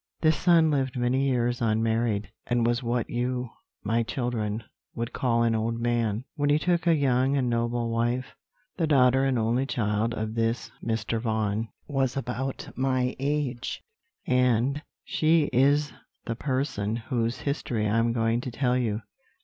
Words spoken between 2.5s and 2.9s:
was